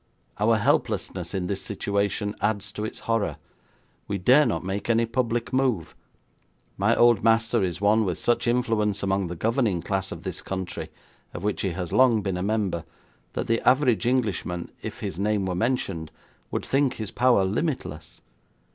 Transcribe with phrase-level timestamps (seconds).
[0.39, 3.37] Our helplessness in this situation adds to its horror.
[4.07, 5.95] We dare not make any public move.
[6.75, 10.89] My old master is one with such influence among the governing class of this country,
[11.35, 12.83] of which he has long been a member,
[13.33, 16.09] that the average Englishman, if his name were mentioned,
[16.49, 18.21] would think his power limitless.